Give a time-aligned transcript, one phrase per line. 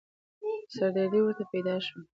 [0.75, 2.01] سردردې ورته پيدا شوه.